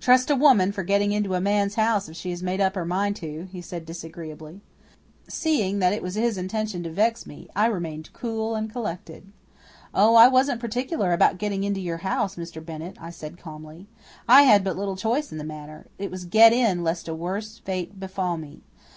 [0.00, 2.84] "Trust a woman for getting into a man's house if she has made up her
[2.84, 4.62] mind to," he said disagreeably.
[5.28, 9.30] Seeing that it was his intention to vex me I remained cool and collected.
[9.94, 12.60] "Oh, I wasn't particular about getting into your house, Mr.
[12.66, 13.86] Bennett," I said calmly.
[14.28, 15.86] "I had but little choice in the matter.
[15.98, 18.62] It was get in lest a worse fate befall me.